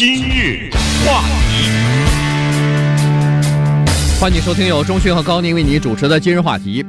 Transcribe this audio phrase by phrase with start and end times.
[0.00, 0.70] 今日
[1.04, 1.68] 话题，
[4.20, 6.86] 欢迎收听由钟迅和高宁为你主持的今日话题。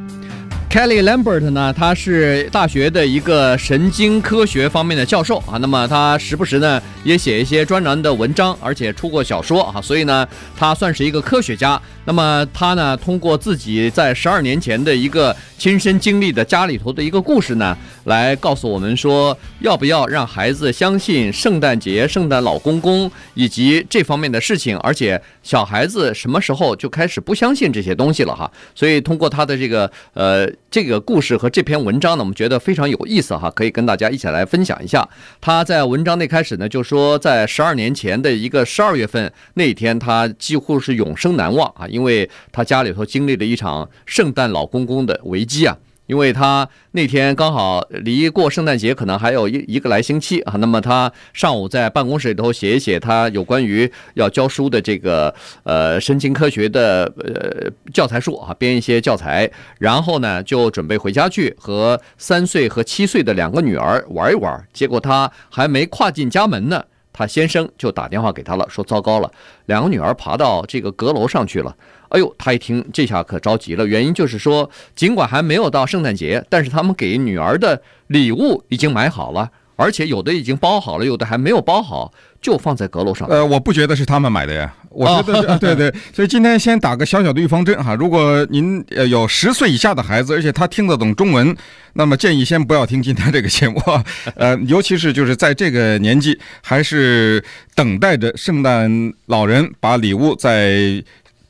[0.70, 5.58] Kelly Lambert 呢，他是大学的一个神经科学方面的教授啊。
[5.58, 9.82] 那么他时不时呢也写一些专栏的文章，而且出过小说啊。
[9.82, 11.82] 所以呢，他算是一个科学家。
[12.06, 17.76] 那么他呢，通过自己在十二年前的一个亲身经历的家里头的一个故事呢，
[18.06, 28.50] 来告诉我们说，要不要让孩子相信圣诞节、圣诞老公公以及这方面的事情，而且小孩子什么时候就开始不相信这些东西了哈。
[28.76, 30.48] 所以通过他的这个呃。
[30.72, 35.08] 这个故事和这篇文章呢，我们觉得非常有意思哈，可以跟大家一起来分享一下。
[35.42, 45.76] 他在文章的开始呢，就说在十二年前的一个十二月份那一天，他几乎是永生难忘啊，因为他家里头经历了一场圣诞老公公的危机啊。
[46.10, 55.34] 因为他那天刚好离过圣诞节可能还有一一个来星期啊，那么他上午在办公室里头写一写他有关于要教书的这个
[55.64, 66.84] 呃神经科学的呃教材书啊，编一些教材，然后呢就准备回家去和三岁和七岁的两个女儿玩一玩，结果他还没跨进家门呢，
[67.20, 69.30] 他先生就打电话给他了，说糟糕了，
[69.66, 71.76] 两个女儿爬到这个阁楼上去了。
[72.08, 83.26] 哎呦，他一听这下可着急了，原因就是说，尽管还没有到圣诞节，但是他们给女儿的礼物已经买好了，而且有的已经包好了，有的还没有包好，就放在阁楼上。
[83.30, 85.90] 呃，我不觉得是他们买的呀，我觉得对 对。
[86.14, 91.56] 所以今天先打个小小的预防针哈，如果您呃有十岁以下的孩子，而且他听得懂中文，
[91.94, 93.82] 那么建议先不要听今天这个节目，
[94.36, 97.42] 呃，尤其是就是在这个年纪，还是
[97.74, 101.02] 等待着圣诞老人把礼物在。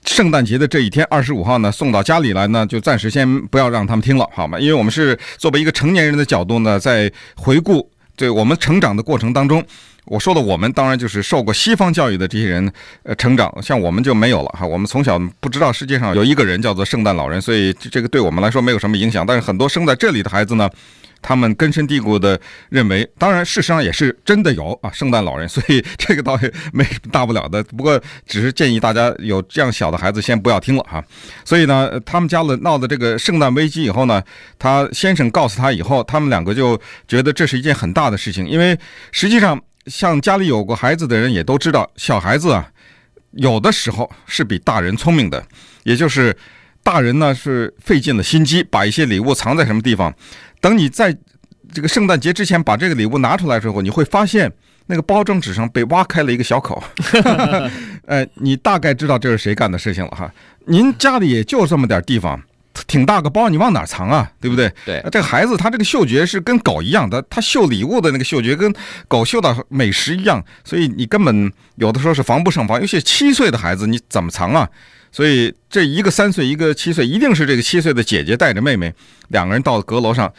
[0.06, 4.58] 圣诞节的这一天，二十五号呢，送到家里来呢，就暂时先不要让他们听了，好吗？
[4.58, 7.88] 因为我们是作为一个成年人的角度呢，在回顾
[8.20, 9.64] 对我们成长的过程当中，
[10.04, 12.70] 我说的我们当然就是受过西方教育的这些人，
[13.04, 19.26] 呃，成长，像我们就没有了哈，我们从小不知道世界上有一个人叫做圣诞老人，所以这个对我们来说没有什么影响。
[19.26, 20.70] 但是很多生在这里的孩子呢。
[21.22, 27.64] 他们根深蒂固的认为，当然事实上也是真的有啊，圣诞老人，所以这个倒也没大不了的。
[27.64, 31.04] 不过，只是建议大家有这样小的孩子先不要听了哈。
[31.44, 34.22] 所以呢，他们家了闹的这个圣诞危机以后呢，
[34.58, 38.78] 他先生告诉他以后，他们两个就觉得这是一件很大的事情，因为
[39.12, 42.68] 实际上像家里有过孩子的人也都知道，小孩子啊，
[43.32, 45.44] 有的时候是比大人聪明的，
[45.84, 46.36] 也就是
[46.84, 50.14] 大人呢是费尽了心机把一些礼物藏在什么地方。
[50.62, 51.16] 等你在
[51.72, 54.52] 这个圣诞节之前把这个礼物拿出来之后，你会发现
[54.88, 56.84] 那个包装纸上被挖开了一个小口，
[58.08, 60.32] 呃，你大概知道这是谁干的事情了哈。
[60.66, 62.42] 您家里也就这么点地方，
[62.88, 64.32] 挺大个包，你往哪藏啊？
[64.42, 64.72] 对不对？
[64.86, 68.74] 对，这个孩子他这个嗅觉是跟狗一样的，他嗅礼物的那个嗅觉跟
[69.08, 72.82] 狗嗅到美食一样，所以你根本有的时候是防不胜防。
[72.82, 74.68] 尤其七岁的孩子，你怎么藏啊？
[75.12, 78.94] 所以这一个三岁，一个七岁，一定是这个七岁的姐姐带着妹妹，
[79.30, 80.32] 两个人到阁楼上，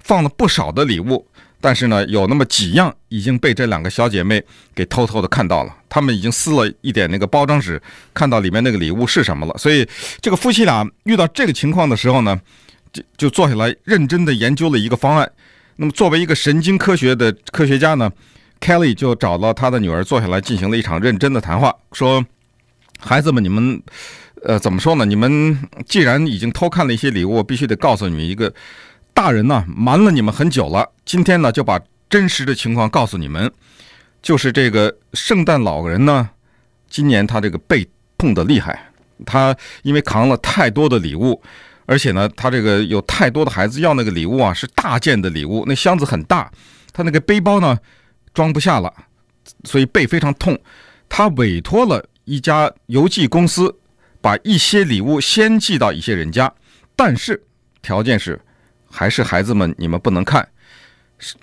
[0.00, 1.26] 放了不少的礼物。
[1.60, 4.40] 但是呢，有那么几样已经被这两个小姐妹
[4.76, 5.76] 给偷偷的看到了。
[5.88, 7.82] 她们已经撕了一点那个包装纸，
[8.14, 9.52] 看到里面那个礼物是什么了。
[9.58, 9.84] 所以
[10.20, 12.40] 这个夫妻俩遇到这个情况的时候呢，
[12.92, 15.28] 就就坐下来认真的研究了一个方案。
[15.76, 18.08] 那么作为一个神经科学的科学家呢
[18.60, 22.24] ，Kelly 就找到他的女儿坐下来进行了一场认真的谈话，说。
[23.00, 23.80] 孩子们，你们，
[24.42, 25.04] 呃，怎么说呢？
[25.04, 28.52] 你们既然已经偷看了一些礼物，我必须得告诉你们一个，
[29.14, 30.92] 大人呢瞒了你们很久了。
[31.04, 33.50] 今天呢就把真实的情况告诉你们，
[34.20, 36.28] 就是这个圣诞老人呢，
[36.90, 37.88] 今年他这个背
[38.18, 38.90] 痛得厉害，
[39.24, 41.40] 他因为扛了太多的礼物，
[41.86, 46.50] 而且呢他这个有太多的孩子要那个礼物啊，是大件的礼物，那箱子很大，
[46.92, 47.78] 他那个背包呢
[48.34, 48.92] 装不下了，
[49.62, 50.58] 所以背非常痛，
[51.08, 52.04] 他委托了。
[52.28, 53.74] 一家邮寄公司
[54.20, 56.52] 把一些礼物先寄到一些人家，
[56.94, 57.42] 但是
[57.80, 58.38] 条件是，
[58.90, 60.46] 还是孩子们你们不能看。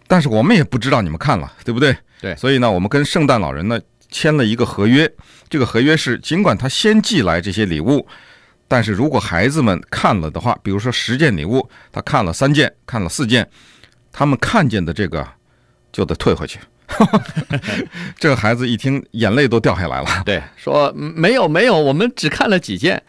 [0.07, 1.97] 但是我们也不知道你们看了，对不对？
[2.22, 2.35] 对。
[2.35, 3.81] 所以呢，我们跟圣诞老人呢
[4.12, 5.12] 签了一个合约。
[5.49, 8.08] 这个合约是，尽管他先寄来这些礼物，
[8.67, 13.49] 但是如果孩子们看了的话，比如说十件礼物，他看了三件，看了四件，
[14.11, 15.28] 他们看见的这个
[15.91, 16.59] 就得退回去。
[18.20, 20.08] 这个孩子一听，眼泪都掉下来了。
[20.26, 23.02] 对，说没有没有，我们只看了几件。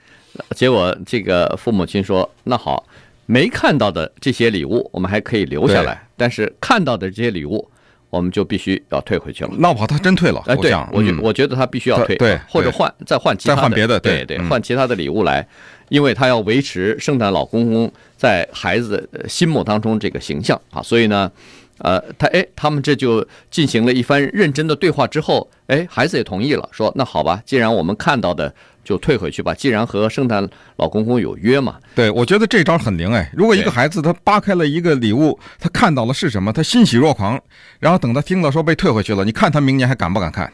[0.55, 2.87] 结果这个父母亲说：“那好，
[3.25, 7.67] 没看到的这些礼物，我们还可以留下来；但是看到的这些礼物，
[8.11, 10.43] 我们就必须要退回去了。”闹不好他真退了。
[10.47, 15.47] 哎，对，我觉我觉得他必须要退，对，或者换再换其他的，再换别的，对对，换其他的礼物来，
[15.89, 21.31] 因为他要维持圣诞老公公在孩子心目当中这个形象啊，所以呢。
[21.79, 31.77] 呃，他哎，他们这就进行了一番认真的对话之后，哎，孩子也同意了，说那好吧，既然我们看到的就退回去吧，既然和圣诞老公公有约嘛。
[31.95, 33.31] 对，我觉得这招很灵哎。
[33.35, 37.39] 如果一个孩子他扒开了一个礼物，他看到了是什么，他欣喜若狂，
[37.79, 40.53] 然后等他听到说被退回去了，你看他明年还敢不敢看？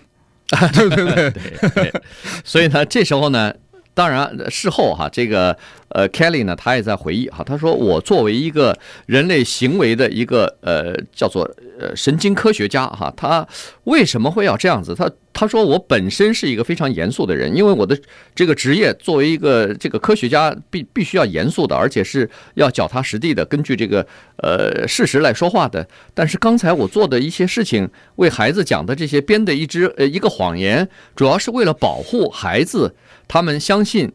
[0.72, 2.02] 对对对对对。
[2.44, 3.52] 所以呢，这时候呢。
[3.94, 5.54] 当然，事后哈，这个
[5.94, 11.48] 呃，Kelly 呢，他也在回忆哈，他说：“我作为一个人类行为的一个呃，叫做
[11.78, 13.46] 呃神经科学家哈，他
[13.84, 14.94] 为什么会要这样子？
[14.94, 17.98] 他他说我本身是一个非常严肃的人，因为我的
[18.34, 24.06] 这个职业作为一个这个科学家必必须要严肃的，而且是要脚踏实地的，根据这个
[24.36, 25.86] 呃事实来说话的。
[26.14, 32.94] 但是刚才我做的一些事情，为孩子讲的这些编的一只呃一个谎言，主要是为了保护孩子。”
[33.28, 34.12] 他们相信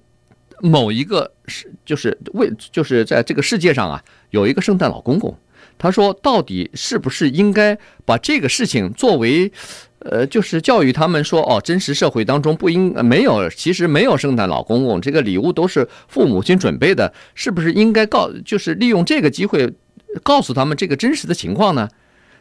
[0.61, 5.37] 某一个是就是为就是在这个世界上啊，有一个圣诞老公公。
[5.79, 9.51] 他说，到底是不是应该把这个事情作为
[9.99, 19.71] 呃，就是教育他们说哦，真实社会当中不应没有，其实没有圣诞老公公，这个礼物都是父母亲准备的，是不是应该告就是利用这个机会
[20.23, 21.87] 告诉他们这个真实的情况呢？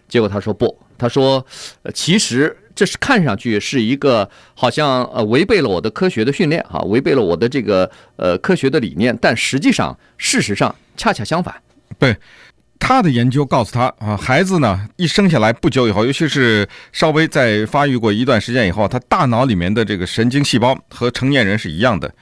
[0.09, 1.45] 结果他说不，他说，
[1.93, 2.57] 其实。
[2.77, 11.55] 这是看上去是一个好像呃违背了我的科学的训练哈，违背了我的这个呃科学的理念，但实际上事实上恰恰相反。
[11.99, 12.15] 对，
[12.79, 22.13] 他的研究告诉他啊，孩子呢一生下来不久以后，尤其是稍微在发育过一段时间以后，他大脑里面的这个神经细胞和成年人是一样的，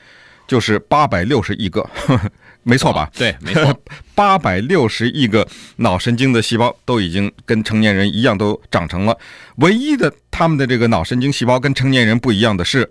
[0.47, 1.81] 就是八百六十亿个。
[1.95, 2.31] 呵 呵
[2.67, 3.11] 没错吧？
[3.15, 3.79] 对，没错，
[4.17, 5.47] 八百六十亿个
[5.77, 9.15] 脑神经的细胞都已经跟成年人一样都长成了。
[9.57, 12.89] 唯一的，他们的这个脑神经细胞跟成年人不一样的是，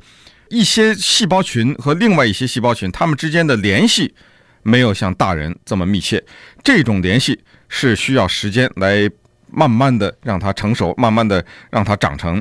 [0.50, 4.14] 一些细胞群和另外一些细胞群，它们之间的联系
[4.62, 6.24] 没有像大人这么密切。
[6.64, 9.10] 这种联系是需要时间来
[9.50, 12.40] 慢慢的让它成熟，慢慢的让它长成。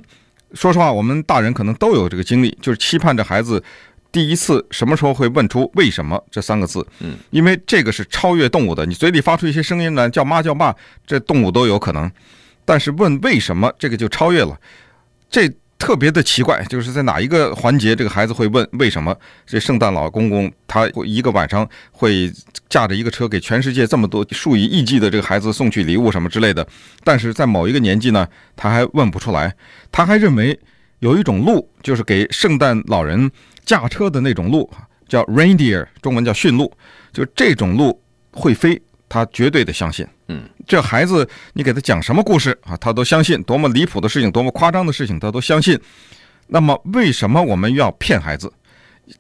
[0.53, 3.65] 说实话，我们大人可能都有这个经历，就是期盼着孩子。
[4.13, 6.87] 第一次什么时候会问出“为什么”这三个字？
[7.01, 8.85] 嗯，因为这个是超越动物的。
[8.85, 10.77] 你嘴里发出一些声音来，叫妈叫爸，
[11.07, 12.09] 这动物都有可能。
[12.67, 14.55] 但是问“为什么”这个就超越了，
[15.31, 16.63] 这特别的奇怪。
[16.65, 19.17] 就是在哪一个环节，这个孩子会问“为什么”？
[19.47, 22.31] 这圣诞老公公他一个晚上会
[22.69, 26.67] 驾着一个车给全世界这么多数以亿计的这个孩子送去礼物什么之类的。
[27.03, 29.55] 但是在某一个年纪呢，他还问不出来。
[29.91, 30.61] 他还认为
[30.99, 33.31] 有一种路，就是给圣诞老人。
[33.65, 34.69] 驾车的那种鹿
[35.09, 36.71] 叫 reindeer，中文叫驯鹿，
[37.13, 38.01] 就这种鹿
[38.33, 40.07] 会飞，他绝对的相信。
[40.29, 45.79] 嗯，这孩子你给他讲什么故事啊，他都相信，多么离谱的事情，多么夸张的事情，他都相信。
[46.49, 48.53] 那么为什么我们要骗孩子？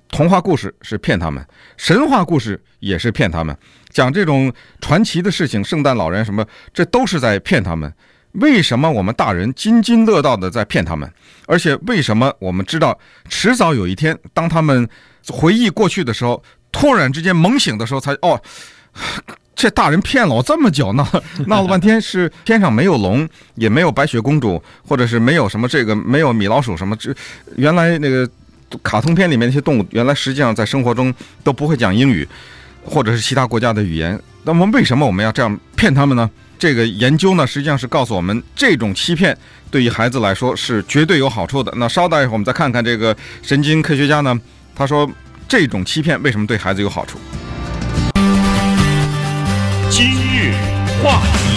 [0.08, 1.44] 童话故事是骗他们，
[1.76, 3.56] 神话故事也是骗他们，
[3.90, 7.92] 讲这种传奇的事情，圣诞老人什么，这都是在骗他们。
[8.32, 11.10] 为什么我们大人津津乐道的在骗他们？
[11.46, 12.98] 而且为什么我们知道
[13.28, 14.88] 迟早有一天，当他们
[15.28, 18.40] 回忆过去的时候，突然之间猛醒的时候，才哦，
[19.54, 21.06] 这大人骗了我这么久，闹
[21.46, 27.14] 闹了半天是天上没有龙，也没有白雪公主，或者是没有什么这个没有米老鼠什么，这
[27.56, 28.28] 原来那个
[28.82, 31.12] 卡通片里面那些动物，原来实际上在生活中
[31.44, 32.26] 都不会讲英语，
[32.82, 34.18] 或者是其他国家的语言。
[34.44, 36.30] 那么为什么我们要这样骗他们呢？
[36.62, 39.36] 这个研究呢，实际上是告诉我们，这种欺骗
[39.68, 41.72] 对于孩子来说是绝对有好处的。
[41.76, 44.40] 那稍待一会儿，我们再看看这个神经科学家呢，
[44.72, 45.10] 他说
[45.48, 47.18] 这种欺骗为什么对孩子有好处？
[49.90, 50.54] 今日
[51.02, 51.51] 话题，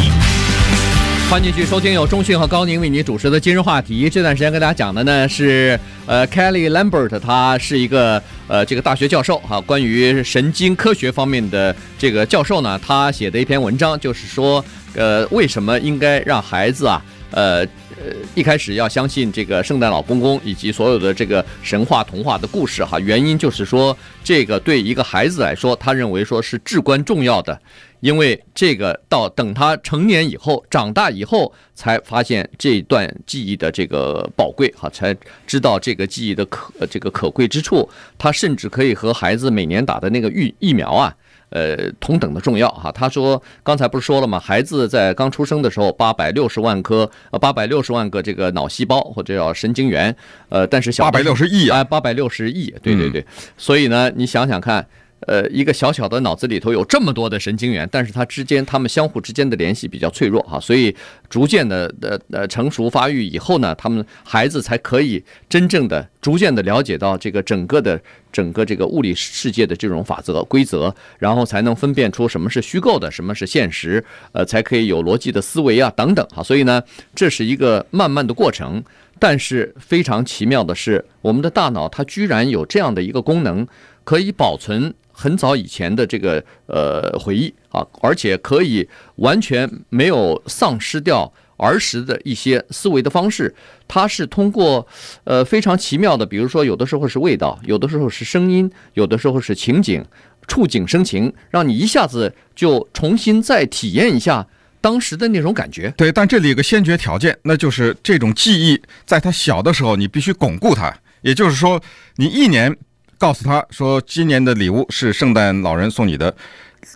[1.28, 4.10] 欢迎继续收听由中讯和高宁为你主持的今日话题。
[4.10, 14.64] 这段时间跟大家讲的呢是，呃，Kelly Lambert，他是一个呃这个大学教授哈，关于神经科学方面的这个教授呢，他写的一篇文章，就是说。
[14.98, 17.60] 呃，为什么应该让孩子啊，呃
[17.98, 22.98] 呃，一开始要相信这个圣诞老公公以及所有的这个神话童话的故事哈？
[22.98, 27.62] 原因就是说，这个对一个孩子来说，他认为说是至关重要的，
[28.06, 35.16] 因为这个到等他成年以后、长大以后，才发现这段记忆的这个宝贵哈，才
[35.48, 37.90] 知道这个记忆的可这个可贵之处。
[38.16, 41.12] 他甚至可以和孩子每年打的那个疫疫苗啊。
[41.50, 42.92] 呃，同等的重要哈。
[42.92, 44.38] 他说，刚才不是说了吗？
[44.40, 50.16] 孩子在刚出生的时候，八百六十万颗呃，八百六十万个这个脑细胞或者叫神经元，
[50.50, 53.26] 呃，但是小八百六十亿啊，八百六十亿，对对对。
[53.58, 54.86] 所以呢，你想想看，
[55.28, 60.96] 呃一个小小的脑子里头有这么多的神经元，但是它之间它们相互之间的联系比较脆弱哈，所以
[61.30, 68.00] 逐渐的呃呃成熟发育以后呢，他们孩子才可以真正的逐渐的了解到这个整个的
[68.32, 76.82] 整个这个物理世界的这种法则规则，然后才能分辨出什么是虚构的，什么是现实，呃，才可以有逻辑的思维啊等等哈，所以呢，
[77.14, 78.84] 这是一个慢慢的过程。
[79.18, 83.66] 但是非常奇妙的是，我们的大脑它居然有这样的一个功能，
[84.04, 93.56] 可以保存很早以前的这个呃回忆啊，而且可以完全没有丧失掉儿时的一些思维的方式。
[93.88, 94.86] 它是通过
[95.24, 100.04] 呃非常奇妙的，比如说有的时候是味道，有的时候是声音，有的时候是情景，
[100.48, 104.46] 触景生情，让你一下子就重新再体验一下。
[104.82, 110.96] 当时的那种感觉，对，但这里有个先决条件，那就是这种记忆在他小的时候，你必须巩固它。
[111.22, 111.82] 也就是说，
[112.18, 112.78] 你一年
[113.18, 116.36] 告诉他说今年的礼物是圣诞老人送你的，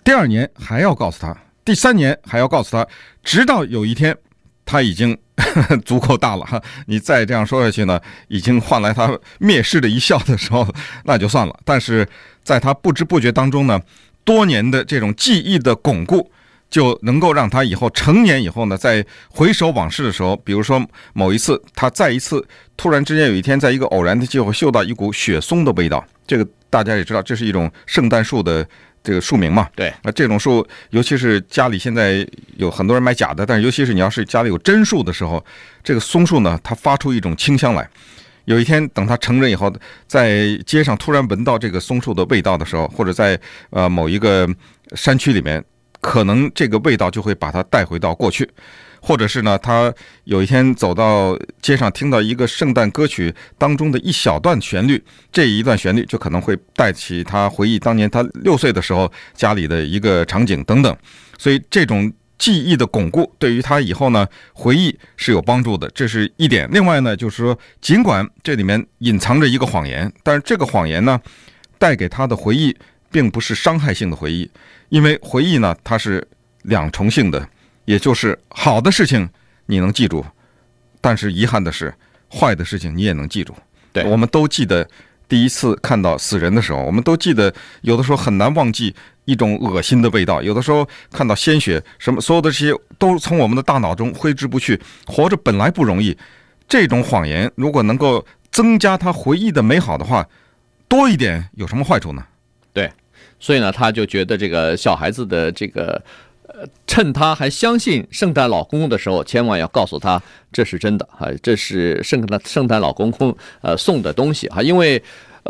[0.04, 2.86] 第二年还要告诉他，第三年还要告诉他，
[3.22, 4.16] 直到有一天
[4.64, 5.16] 他已经
[5.84, 9.08] 足够大了哈，你再这样说下去呢，已经换来他
[9.40, 10.66] 蔑视的一笑的时候，
[11.04, 11.58] 那就算了。
[11.64, 12.06] 但是
[12.44, 13.80] 在他不知不觉当中呢，
[14.24, 16.30] 多年的这种记忆的巩固。
[16.70, 20.80] 就能够让他以后成年以后呢，在回首往事的时候，比如说
[21.12, 22.46] 某一次他再一次
[22.76, 28.64] 突然之间有一天，在一个偶然的机会嗅到一股雪松的味道，这个大家也知道，这是一种圣诞树的
[29.02, 29.68] 这个树名嘛。
[29.74, 32.24] 对，那这种树，尤其是家里现在
[32.56, 35.44] 有很多人买假的，但是尤其是你要是家里有真树的时候，
[35.82, 37.88] 这个松树呢，它发出一种清香来。
[38.44, 39.72] 有一天等他成人以后，
[40.06, 43.36] 在街上突然闻到这个松树的味道的时候，或者在
[43.70, 44.48] 呃某一个
[44.94, 45.60] 山区里面。
[46.00, 48.48] 可能这个味道就会把他带回到过去，
[49.02, 49.92] 或者是呢，他
[50.24, 60.96] 有一天走到街上，听到一个圣诞歌曲当中的一小段旋律，这一段旋律就可能会带起他回忆当年他六岁的时候家里的一个场景等等。
[61.38, 66.66] 所以这种记忆的巩固对于他以后呢回忆是有帮助的，这是一点。
[66.72, 71.20] 另外呢，就是说，尽管这里面隐藏着一个谎言，但是这个谎言呢
[71.78, 72.74] 带给他的回忆
[73.10, 74.50] 并不是伤害性的回忆。
[74.90, 76.24] 因为回忆呢，它是
[76.62, 77.48] 两重性的，
[77.86, 79.28] 也就是好的事情
[79.66, 80.24] 你能记住，
[81.00, 81.94] 但是遗憾的是，
[82.30, 83.54] 坏的事情你也能记住。
[83.92, 84.86] 对，我们都记得
[85.28, 88.94] 第一次看到死人的时候，我们都记得有的时候很难忘记
[89.24, 94.80] 一种恶心的味道，有的时候看到鲜血，什么所有的这些都从我们的大脑中挥之不去。
[95.06, 96.16] 活着本来不容易，
[96.68, 100.26] 这种谎言如果能够增加他回忆的美好的话，
[100.88, 102.24] 多一点有什么坏处呢？
[103.40, 106.00] 所以呢，他就觉得这个小孩子的这个，
[106.46, 115.02] 呃，趁他还相信圣诞老公公的时候，千万要告诉他这是真的啊，这是圣诞圣诞老公公呃送的东西哈，因为，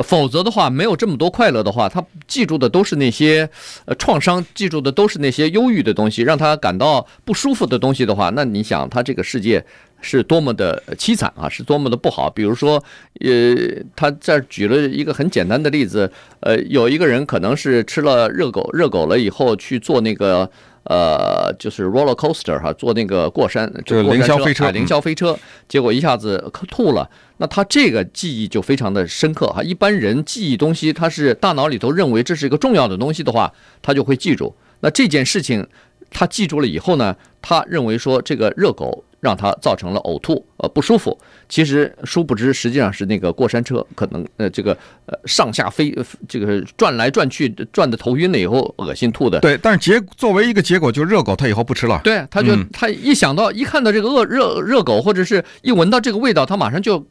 [0.04, 3.50] 否则的话，没有这么多快乐的话，他记住的都是那些
[3.98, 9.64] 创伤，记住的都是那些忧郁的东西，让他感到不舒服的东西的话，那你想他这个世界。
[10.00, 11.48] 是多么的凄惨啊！
[11.48, 12.30] 是多么的不好。
[12.30, 12.82] 比如说，
[13.20, 13.54] 呃，
[13.94, 20.50] 他这儿举了一个很简单的例子，呃，有一个人可能是吃了热狗，热狗了以后去坐那个
[20.84, 25.38] 呃，就是 roller coaster 哈，坐那个过山，就凌霄飞车，凌霄飞车，
[25.68, 27.08] 结果一下子吐了。
[27.36, 29.62] 那他这个记忆就非常的深刻哈。
[29.62, 33.52] 一般人记忆东西，他是大脑里头认为这是一个重要的东西的话，
[33.82, 34.54] 他就会记住。
[34.80, 35.66] 那这件事情
[36.10, 39.04] 他记住了以后呢，他认为说这个热狗。
[39.20, 41.16] 让他造成了呕吐，呃，不舒服。
[41.48, 45.94] 其实殊不知，实际上是那个过山车可能，呃，这个呃上下飞，
[46.28, 49.38] 这个转来转去，转的头晕了以后，恶心吐的。
[49.40, 52.00] 对，但是结作为一个结果，就是热狗他以后不吃了。
[52.02, 57.06] 对，他就他一想到一看到这个恶热热狗，或者是一闻到这个味道，他马上就。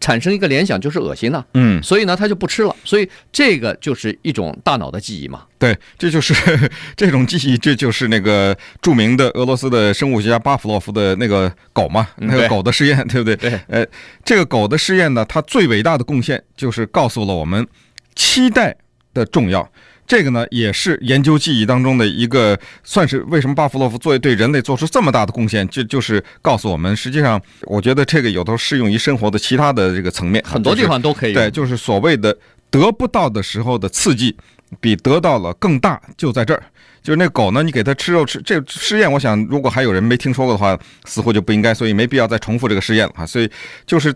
[0.00, 2.74] 产生一个联想就是恶心了，嗯，所以呢，他就不吃了。
[2.84, 5.42] 所以这个就是一种大脑的记忆嘛。
[5.58, 6.34] 对，这就是
[6.96, 13.36] 这种记忆，这就是那个著名的俄罗斯的生物学家巴甫洛夫的那个狗嘛，那个狗的试验，对不对？
[13.36, 13.60] 对。
[13.68, 13.86] 呃，
[14.24, 17.66] 这个狗的试验呢，它最伟大的贡献就是告诉了我们
[18.14, 18.74] 期待
[19.12, 19.70] 的重要。
[20.10, 31.32] 这个呢，也是研究记忆当中的一个，算是为什么巴甫洛夫作为对人类做出这么大的贡献，就就是告诉我们，实际上，我觉得这个有的适用于生活的其他的这个层面，很多地方都可以。
[31.32, 32.36] 对，就是所谓的
[32.72, 34.36] 得不到的时候的刺激，
[34.80, 36.60] 比得到了更大，就在这儿。
[37.00, 43.24] 就是那狗呢，你给它吃肉吃，这试验，我想如果还有人没听说过的话，似乎就不应该，所以没必要再重复这个试验了哈。
[43.24, 43.48] 所以
[43.86, 44.12] 就是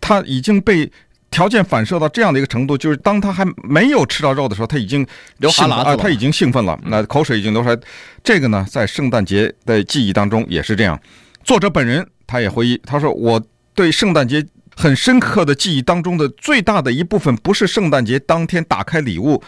[0.00, 0.90] 它已经被。
[1.36, 7.78] 条件反射到这样的一个程度，就是当他还没有吃到肉的时候，他已经流哈喇子啊，他已经兴奋了，那口水已经流出来。
[8.24, 10.98] 这个呢，在圣诞节的记忆当中也是这样。
[11.44, 13.38] 作者本人他也回忆，他说：“我
[13.74, 14.42] 对圣诞节
[14.74, 19.42] 很深刻的记忆当中的最大的一部分，不是圣诞节当天打开礼物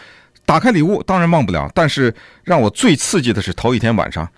[0.45, 4.29] 打开礼物当然忘不了，但是让我最刺激的是头一天晚上。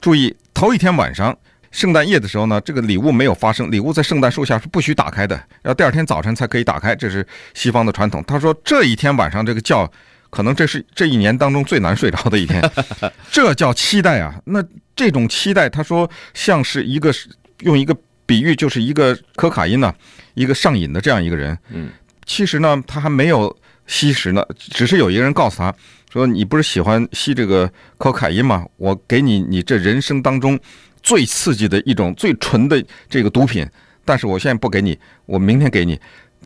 [0.00, 1.36] 注意，头一天晚上，
[1.72, 8.22] 圣诞夜的时候呢，这个礼物没有发生，礼物在圣诞树下是不许打开的，要第二天早晨才可以打开，这是西方的传统。
[8.26, 9.90] 他说这一天晚上这个觉，
[10.30, 12.62] 可能这是这一年当中最难睡着的一天，
[13.32, 14.40] 这叫期待啊！
[14.44, 14.62] 那
[14.94, 17.12] 这种期待，他说像是一个
[17.60, 19.92] 用一个比喻，就是一个可卡因呢，
[20.34, 21.58] 一个上瘾的这样一个人。
[21.70, 21.90] 嗯，
[22.26, 23.56] 其实呢，他还没有。
[23.84, 25.74] 吸食呢，只是有一个人告诉他
[26.10, 28.64] 说：“你不是喜欢吸这个可卡因吗？
[28.76, 30.58] 我给你你这人生当中
[31.02, 33.66] 最刺激的一种最纯的这个毒品，
[34.04, 36.00] 但是我现在不给你，我明天给你。”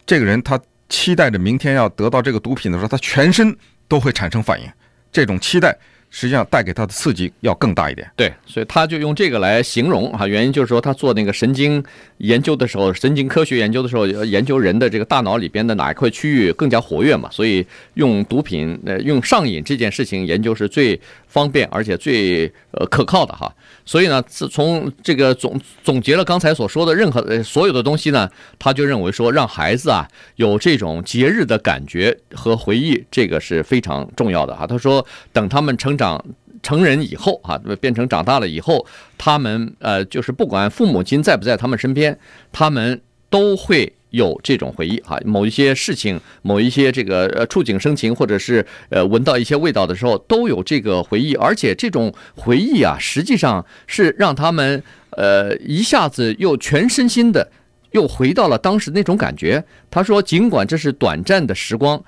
[0.07, 3.57] 这个人他期待着明天要得到这个毒品的时候，他全身
[3.89, 4.69] 都会产生反应，
[5.11, 5.77] 这种期待。
[6.17, 8.11] 实际上带给他的刺激要更大一点。
[8.17, 11.85] 对，所以他就用这个来形容啊，原因就是说他做那个神经
[12.17, 23.53] 研究的时候，神经科学研究的时候，研究人的这个大脑里边的哪一块区域更加活跃嘛，所以用毒品呃用上瘾这件事情研究是最方便而且最呃可靠的哈。
[23.85, 34.67] 所以呢，自从这个总总结了刚才所说的任何呃所有的东西呢，他就认为说让孩子啊有这种节日的感觉和回忆，这个是非常重要的哈。
[34.67, 36.25] 他说等他们成长长
[36.63, 38.87] 成人以后啊，变成长大了以后，
[39.19, 42.19] 他们呃就是不管父母亲在不在他们身边，
[42.53, 43.93] 他们都会。
[44.11, 57.51] 有这种回忆哈，某一些事情，某一些这个触景生情，或者是呃闻到一些味道的时候，都有这个回忆，而且这种回忆啊，实际上是让他们呃一下子又全身心的
[57.91, 59.63] 又回到了当时那种感觉。
[59.91, 62.03] 他说，尽管这是短暂的时光，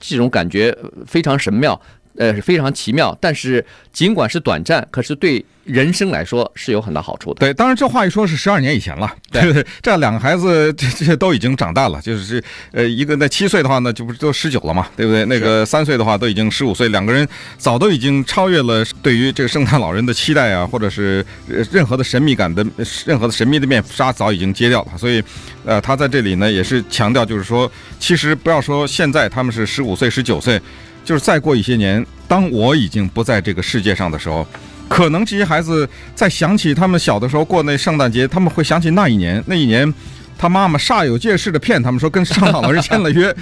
[0.00, 1.78] 这种感觉非常神妙。
[2.16, 7.40] 呃，是非常奇妙，但是尽管是短暂，可是对人生来说是有很大好处的。
[7.40, 9.64] 对，当然这话一说是十二年以前了，对 不对？
[9.80, 15.24] 这两个孩子这这些都已经长大了，就是呃，一个那七岁的话呢，就不是都十九了嘛，对不对？
[15.26, 17.26] 那个三岁的话都已经十五岁，两个人
[17.56, 21.24] 早都已经超越了对于这个圣诞老人的期待啊，或者是
[21.70, 22.66] 任何的神秘感的
[23.06, 24.98] 任何的神秘的面纱早已经揭掉了。
[24.98, 25.22] 所以，
[25.64, 30.60] 呃，他在这里呢也是强调，就是说，其实不要说现在他们是十五岁、十九岁。
[31.04, 34.46] 就是再过一些年，当我已经不在这个世界上的时候，
[34.88, 39.92] 可能这些孩子在想起他们小的时候过那圣诞节，他们会想起那一年，那一年，
[40.38, 43.34] 他妈妈煞有介事的骗他们说跟圣诞老人签了约，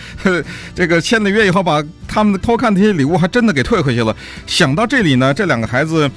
[0.74, 4.14] 这个签了约以后，把他们偷看这些礼物还真的给退回去了。
[4.46, 6.10] 想到这里呢，这两个孩子，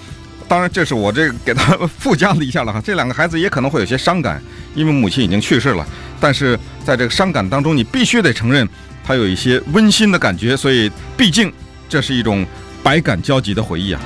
[0.48, 4.42] 当然这是我这给他附加了一下了哈，这两个孩子也可能会有些伤感，
[4.76, 5.86] 因为母亲已经去世了。
[6.20, 8.68] 但是在这个伤感当中，你必须得承认。
[9.12, 11.52] 还有一些温馨的感觉，所以毕竟
[11.90, 12.48] 这是一种
[12.82, 14.00] 百感交集的回忆啊。